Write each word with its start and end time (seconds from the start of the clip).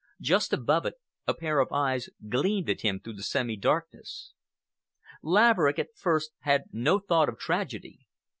Just 0.21 0.51
above 0.51 0.87
it, 0.87 0.95
a 1.27 1.33
pair 1.35 1.59
of 1.59 1.71
eyes 1.71 2.09
gleamed 2.27 2.71
at 2.71 2.81
him 2.81 2.99
through 2.99 3.13
the 3.13 3.21
semi 3.21 3.55
darkness. 3.55 4.33
Laverick 5.21 5.77
at 5.77 5.95
first 5.95 6.31
had 6.39 6.63
no 6.73 6.97
thought 6.97 7.29
of 7.29 7.37
tragedy. 7.37 8.07